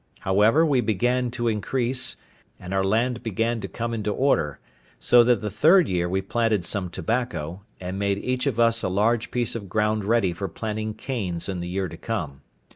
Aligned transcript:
However, 0.21 0.65
we 0.65 0.81
began 0.81 1.29
to 1.29 1.47
increase, 1.47 2.15
and 2.59 2.73
our 2.73 2.83
land 2.83 3.21
began 3.21 3.61
to 3.61 3.67
come 3.67 3.93
into 3.93 4.09
order; 4.09 4.57
so 4.97 5.23
that 5.23 5.41
the 5.41 5.51
third 5.51 5.89
year 5.89 6.09
we 6.09 6.23
planted 6.23 6.65
some 6.65 6.89
tobacco, 6.89 7.61
and 7.79 7.99
made 7.99 8.17
each 8.17 8.47
of 8.47 8.59
us 8.59 8.81
a 8.81 8.89
large 8.89 9.29
piece 9.29 9.53
of 9.53 9.69
ground 9.69 10.03
ready 10.03 10.33
for 10.33 10.47
planting 10.47 10.95
canes 10.95 11.47
in 11.47 11.59
the 11.59 11.67
year 11.69 11.87
to 11.87 11.97
come. 11.97 12.41